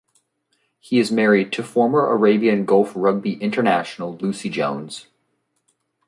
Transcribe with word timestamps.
He 0.79 0.97
is 0.97 1.11
married 1.11 1.51
to 1.53 1.61
former 1.63 2.07
Arabian 2.09 2.65
Gulf 2.65 2.93
rugby 2.95 3.33
international 3.35 4.17
Lucy 4.17 4.49
Jones. 4.49 5.05